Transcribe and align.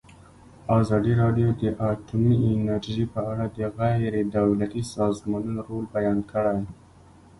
ازادي 0.79 1.13
راډیو 1.21 1.49
د 1.61 1.63
اټومي 1.89 2.35
انرژي 2.55 3.05
په 3.13 3.19
اړه 3.31 3.45
د 3.57 3.59
غیر 3.77 4.13
دولتي 4.37 4.81
سازمانونو 4.95 5.59
رول 5.67 5.85
بیان 5.95 6.19
کړی. 6.31 6.59